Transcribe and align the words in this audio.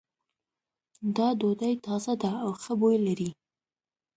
دا 1.15 1.27
ډوډۍ 1.39 1.73
تازه 1.85 2.13
ده 2.21 2.31
او 2.43 2.49
ښه 2.61 2.73
بوی 2.79 2.97
لری 3.07 3.29